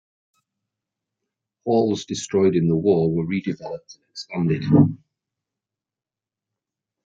[1.63, 4.63] Halls destroyed in the war were redeveloped and expanded.